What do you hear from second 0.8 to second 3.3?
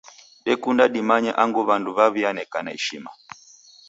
dimanye angu w'andu w'aw'ianekana ishima.